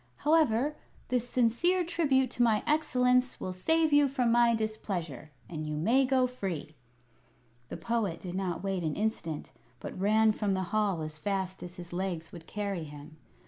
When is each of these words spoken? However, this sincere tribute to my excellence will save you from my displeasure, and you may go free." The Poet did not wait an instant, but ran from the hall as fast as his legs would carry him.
However, 0.15 0.77
this 1.09 1.29
sincere 1.29 1.83
tribute 1.85 2.31
to 2.31 2.41
my 2.41 2.63
excellence 2.65 3.39
will 3.39 3.53
save 3.53 3.93
you 3.93 4.07
from 4.07 4.31
my 4.31 4.55
displeasure, 4.55 5.29
and 5.47 5.67
you 5.67 5.77
may 5.77 6.05
go 6.05 6.25
free." 6.25 6.73
The 7.69 7.77
Poet 7.77 8.19
did 8.19 8.33
not 8.33 8.63
wait 8.63 8.81
an 8.81 8.95
instant, 8.95 9.51
but 9.79 9.99
ran 9.99 10.31
from 10.31 10.53
the 10.55 10.63
hall 10.73 11.03
as 11.03 11.19
fast 11.19 11.61
as 11.61 11.75
his 11.75 11.93
legs 11.93 12.31
would 12.31 12.47
carry 12.47 12.85
him. 12.85 13.17